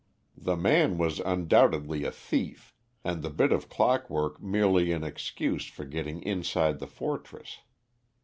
[0.35, 5.85] The man was undoubtedly a thief, and the bit of clockwork merely an excuse for
[5.85, 7.59] getting inside the fortress.